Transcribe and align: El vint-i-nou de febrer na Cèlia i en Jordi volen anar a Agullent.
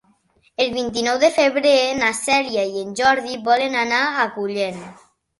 El 0.63 0.71
vint-i-nou 0.75 1.17
de 1.23 1.27
febrer 1.33 1.73
na 1.99 2.07
Cèlia 2.19 2.63
i 2.69 2.81
en 2.85 2.95
Jordi 2.99 3.35
volen 3.49 3.77
anar 3.83 3.99
a 4.07 4.23
Agullent. 4.23 4.81